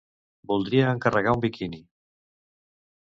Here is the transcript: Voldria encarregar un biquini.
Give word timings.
Voldria 0.51 0.87
encarregar 0.93 1.35
un 1.39 1.43
biquini. 1.45 1.83